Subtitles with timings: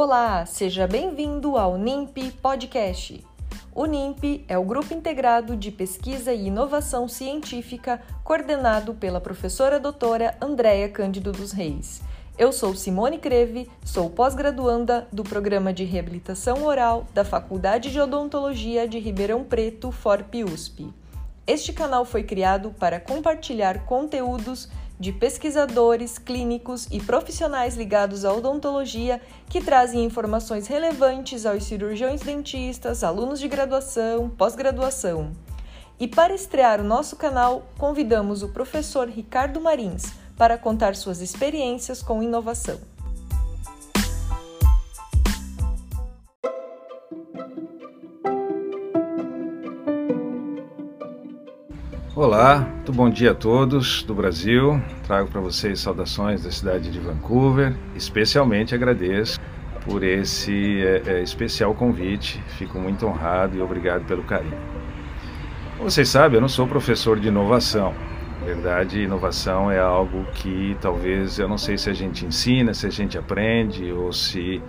[0.00, 3.26] Olá, seja bem-vindo ao NIMP Podcast.
[3.74, 10.36] O NIMP é o Grupo Integrado de Pesquisa e Inovação Científica, coordenado pela professora doutora
[10.40, 12.00] Andréa Cândido dos Reis.
[12.38, 18.86] Eu sou Simone Creve, sou pós-graduanda do Programa de Reabilitação Oral da Faculdade de Odontologia
[18.86, 20.94] de Ribeirão Preto, FORP-USP.
[21.44, 29.20] Este canal foi criado para compartilhar conteúdos de pesquisadores, clínicos e profissionais ligados à odontologia
[29.48, 35.32] que trazem informações relevantes aos cirurgiões dentistas, alunos de graduação, pós-graduação.
[36.00, 42.02] E para estrear o nosso canal, convidamos o professor Ricardo Marins para contar suas experiências
[42.02, 42.78] com inovação.
[52.16, 54.82] Olá, muito bom dia a todos do Brasil.
[55.06, 57.74] Trago para vocês saudações da cidade de Vancouver.
[57.94, 59.38] Especialmente agradeço
[59.84, 62.42] por esse é, é, especial convite.
[62.56, 64.58] Fico muito honrado e obrigado pelo carinho.
[65.76, 67.94] Como vocês sabem, eu não sou professor de inovação.
[68.40, 72.86] Na verdade, inovação é algo que talvez eu não sei se a gente ensina, se
[72.86, 74.60] a gente aprende ou se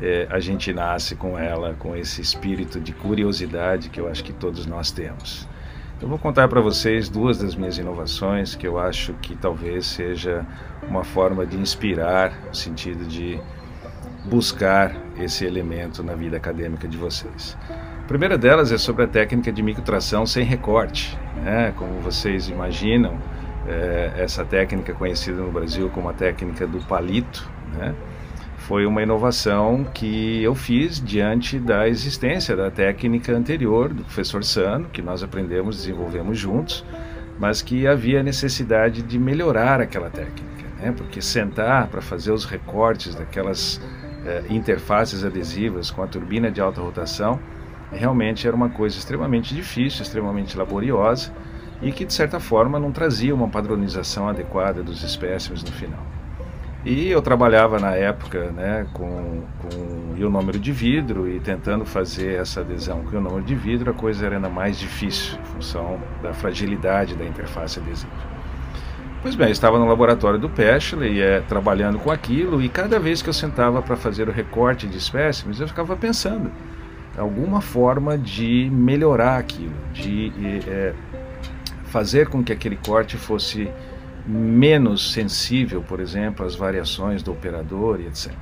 [0.00, 4.32] é, a gente nasce com ela, com esse espírito de curiosidade que eu acho que
[4.32, 5.46] todos nós temos.
[6.00, 10.44] Eu vou contar para vocês duas das minhas inovações que eu acho que talvez seja
[10.86, 13.40] uma forma de inspirar, no sentido de
[14.26, 17.56] buscar esse elemento na vida acadêmica de vocês.
[17.70, 21.16] A primeira delas é sobre a técnica de microtração sem recorte.
[21.42, 21.72] Né?
[21.78, 23.18] Como vocês imaginam,
[23.66, 27.94] é, essa técnica conhecida no Brasil como a técnica do palito, né?
[28.66, 34.88] Foi uma inovação que eu fiz diante da existência da técnica anterior do professor Sano,
[34.88, 36.84] que nós aprendemos, desenvolvemos juntos,
[37.38, 40.92] mas que havia necessidade de melhorar aquela técnica, né?
[40.96, 43.80] porque sentar para fazer os recortes daquelas
[44.24, 47.38] eh, interfaces adesivas com a turbina de alta rotação
[47.92, 51.32] realmente era uma coisa extremamente difícil, extremamente laboriosa
[51.80, 56.15] e que de certa forma não trazia uma padronização adequada dos espécimes no final.
[56.86, 62.60] E eu trabalhava na época né, com, com ionômero de vidro e tentando fazer essa
[62.60, 67.16] adesão com ionômero de vidro, a coisa era ainda mais difícil, em função da fragilidade
[67.16, 68.12] da interface adesiva.
[69.20, 73.20] Pois bem, eu estava no laboratório do Peschle é, trabalhando com aquilo e cada vez
[73.20, 76.52] que eu sentava para fazer o recorte de espécimes, eu ficava pensando
[77.18, 80.32] alguma forma de melhorar aquilo, de
[80.68, 80.94] é,
[81.86, 83.68] fazer com que aquele corte fosse
[84.26, 88.32] menos sensível, por exemplo, às variações do operador e etc.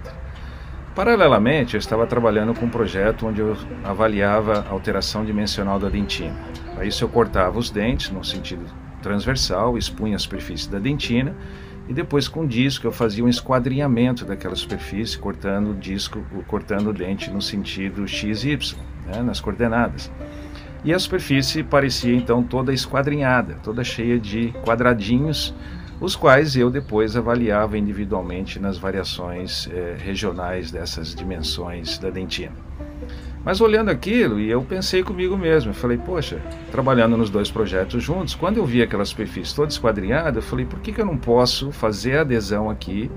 [0.94, 6.36] Paralelamente, eu estava trabalhando com um projeto onde eu avaliava a alteração dimensional da dentina.
[6.76, 8.64] Aí, se eu cortava os dentes no sentido
[9.02, 11.34] transversal, expunha a superfície da dentina
[11.88, 16.88] e depois com o disco eu fazia um esquadrinhamento daquela superfície, cortando o disco, cortando
[16.88, 20.10] o dente no sentido x y, né, nas coordenadas.
[20.84, 25.54] E a superfície parecia então toda esquadrinhada, toda cheia de quadradinhos,
[25.98, 32.52] os quais eu depois avaliava individualmente nas variações eh, regionais dessas dimensões da dentina.
[33.42, 36.38] Mas olhando aquilo, e eu pensei comigo mesmo, eu falei, poxa,
[36.70, 40.80] trabalhando nos dois projetos juntos, quando eu vi aquela superfície toda esquadrinhada, eu falei, por
[40.80, 43.10] que, que eu não posso fazer a adesão aqui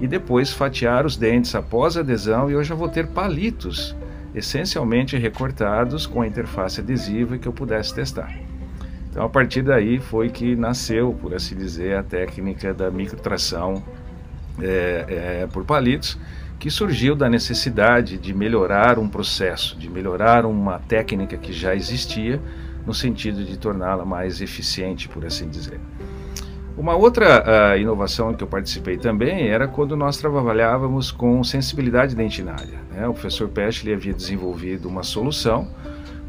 [0.00, 3.96] e depois fatiar os dentes após a adesão e eu já vou ter palitos
[4.34, 8.32] essencialmente recortados com a interface adesiva que eu pudesse testar.
[9.10, 13.82] Então, a partir daí foi que nasceu, por assim dizer, a técnica da microtração
[14.60, 16.18] é, é, por palitos,
[16.58, 22.40] que surgiu da necessidade de melhorar um processo, de melhorar uma técnica que já existia,
[22.84, 25.80] no sentido de torná-la mais eficiente, por assim dizer.
[26.78, 32.78] Uma outra uh, inovação que eu participei também era quando nós trabalhávamos com sensibilidade dentinária.
[32.92, 33.08] Né?
[33.08, 35.68] O professor Pesce havia desenvolvido uma solução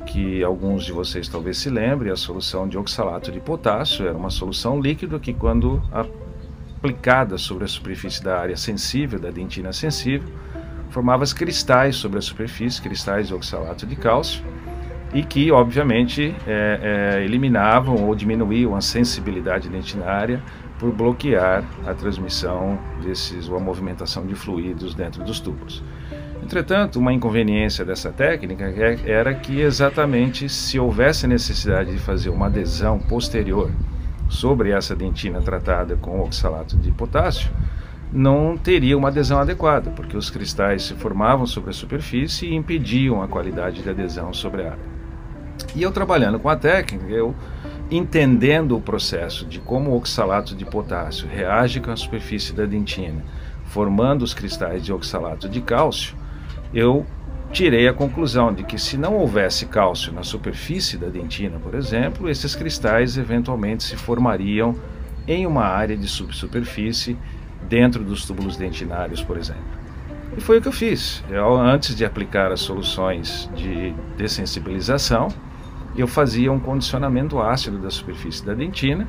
[0.08, 4.32] que alguns de vocês talvez se lembrem, a solução de oxalato de potássio era uma
[4.32, 5.84] solução líquida que quando
[6.82, 10.28] aplicada sobre a superfície da área sensível, da dentina sensível,
[10.90, 14.44] formava cristais sobre a superfície, cristais de oxalato de cálcio,
[15.14, 20.42] e que, obviamente, é, é, eliminavam ou diminuíam a sensibilidade dentinária
[20.78, 25.84] por bloquear a transmissão desses ou a movimentação de fluidos dentro dos tubos.
[26.42, 32.46] Entretanto, uma inconveniência dessa técnica é, era que exatamente se houvesse necessidade de fazer uma
[32.46, 33.70] adesão posterior
[34.30, 37.52] sobre essa dentina tratada com oxalato de potássio,
[38.12, 43.22] não teria uma adesão adequada, porque os cristais se formavam sobre a superfície e impediam
[43.22, 44.99] a qualidade de adesão sobre a área.
[45.76, 47.36] E eu trabalhando com a técnica, eu
[47.92, 53.24] entendendo o processo de como o oxalato de potássio reage com a superfície da dentina,
[53.66, 56.16] formando os cristais de oxalato de cálcio,
[56.74, 57.06] eu
[57.52, 62.30] tirei a conclusão de que se não houvesse cálcio na superfície da dentina, por exemplo,
[62.30, 64.76] esses cristais eventualmente se formariam
[65.28, 67.18] em uma área de subsuperfície
[67.68, 69.80] dentro dos túbulos dentinários, por exemplo.
[70.38, 71.24] E foi o que eu fiz.
[71.30, 75.30] Eu, antes de aplicar as soluções de dessensibilização,
[75.96, 79.08] eu fazia um condicionamento ácido da superfície da dentina,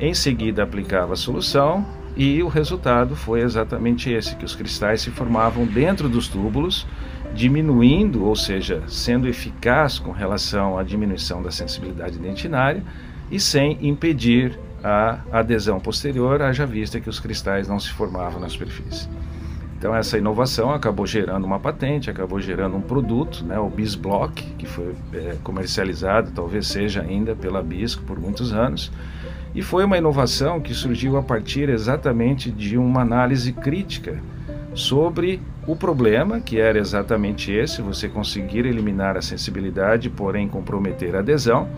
[0.00, 1.86] em seguida aplicava a solução
[2.16, 6.86] e o resultado foi exatamente esse, que os cristais se formavam dentro dos túbulos,
[7.34, 12.82] diminuindo, ou seja, sendo eficaz com relação à diminuição da sensibilidade dentinária
[13.30, 18.48] e sem impedir a adesão posterior, haja vista que os cristais não se formavam na
[18.48, 19.08] superfície.
[19.82, 24.64] Então essa inovação acabou gerando uma patente, acabou gerando um produto, né, o BISBlock, que
[24.64, 28.92] foi é, comercializado, talvez seja ainda pela Bisco por muitos anos,
[29.52, 34.22] e foi uma inovação que surgiu a partir exatamente de uma análise crítica
[34.72, 41.18] sobre o problema, que era exatamente esse, você conseguir eliminar a sensibilidade, porém comprometer a
[41.18, 41.68] adesão,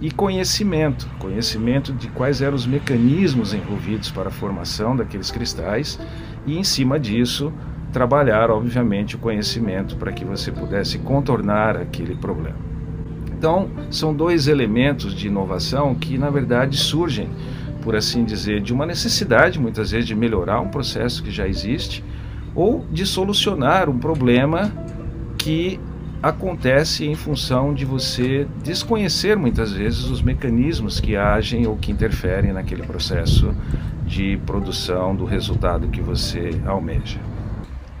[0.00, 5.98] e conhecimento, conhecimento de quais eram os mecanismos envolvidos para a formação daqueles cristais
[6.48, 7.52] e em cima disso
[7.92, 12.56] trabalhar obviamente o conhecimento para que você pudesse contornar aquele problema.
[13.36, 17.28] Então, são dois elementos de inovação que na verdade surgem,
[17.82, 22.02] por assim dizer, de uma necessidade muitas vezes de melhorar um processo que já existe
[22.54, 24.72] ou de solucionar um problema
[25.36, 25.78] que
[26.20, 32.52] acontece em função de você desconhecer muitas vezes os mecanismos que agem ou que interferem
[32.52, 33.54] naquele processo
[34.08, 37.20] de produção do resultado que você almeja.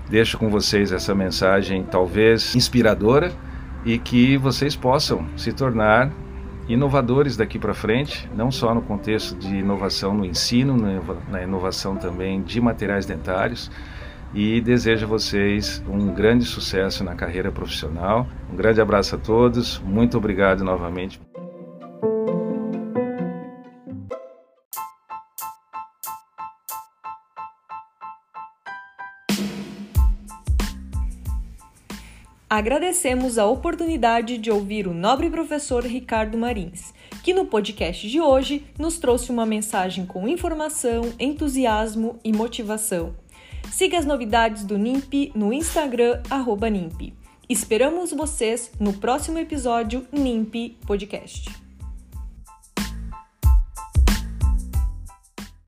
[0.08, 3.30] Deixo com vocês essa mensagem talvez inspiradora
[3.84, 6.10] e que vocês possam se tornar
[6.66, 10.76] inovadores daqui para frente, não só no contexto de inovação no ensino,
[11.28, 13.70] na inovação também de materiais dentários,
[14.34, 18.26] e desejo a vocês um grande sucesso na carreira profissional.
[18.52, 21.18] Um grande abraço a todos, muito obrigado novamente.
[32.50, 38.64] Agradecemos a oportunidade de ouvir o nobre professor Ricardo Marins, que no podcast de hoje
[38.78, 43.14] nos trouxe uma mensagem com informação, entusiasmo e motivação.
[43.70, 47.12] Siga as novidades do NIMP no Instagram, arroba NIMP.
[47.50, 51.67] Esperamos vocês no próximo episódio NIMP Podcast.